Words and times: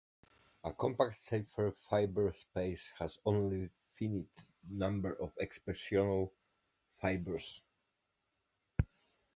A 0.63 0.73
compact 0.73 1.21
Seifert 1.29 1.77
fiber 1.87 2.33
space 2.33 2.91
has 2.97 3.19
only 3.23 3.65
a 3.65 3.69
finite 3.93 4.47
number 4.67 5.13
of 5.13 5.31
exceptional 5.37 6.33
fibers. 6.99 7.61